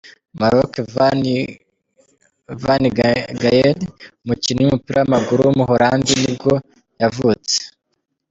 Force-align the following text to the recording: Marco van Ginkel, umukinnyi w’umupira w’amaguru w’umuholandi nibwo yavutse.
Marco 0.39 0.81
van 2.61 2.83
Ginkel, 2.95 3.79
umukinnyi 4.23 4.61
w’umupira 4.63 4.97
w’amaguru 4.99 5.39
w’umuholandi 5.43 6.11
nibwo 6.21 6.51
yavutse. 7.01 7.55